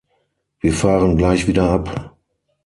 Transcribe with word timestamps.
Wir 0.61 0.73
fahren 0.73 1.15
gleich 1.15 1.45
wieder 1.45 1.69
ab. 1.69 2.17